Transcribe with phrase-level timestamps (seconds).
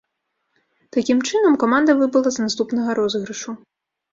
[0.95, 3.51] Такім чынам, каманда выбыла з наступнага розыгрышу.